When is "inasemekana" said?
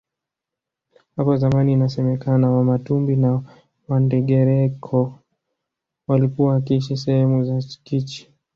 1.73-2.49